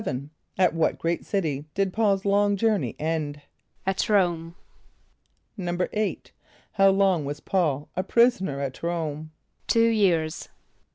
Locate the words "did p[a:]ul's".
1.75-2.25